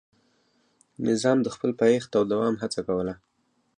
نظام 1.07 1.37
د 1.43 1.47
خپل 1.55 1.71
پایښت 1.81 2.11
او 2.17 2.23
دوام 2.31 2.55
هڅه 2.63 2.79
کوله. 2.87 3.13